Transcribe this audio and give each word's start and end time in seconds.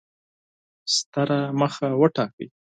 ستره 0.95 1.39
موخه 1.59 1.87
وټاکئ! 2.01 2.47